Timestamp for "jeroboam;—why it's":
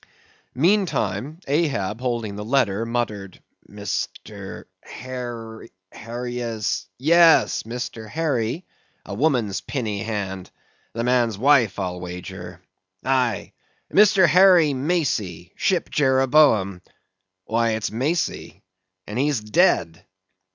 15.87-17.91